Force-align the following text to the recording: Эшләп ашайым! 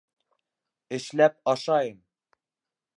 Эшләп 0.97 1.37
ашайым! 1.55 2.03